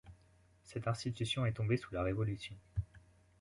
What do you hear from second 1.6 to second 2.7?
sous la Révolution.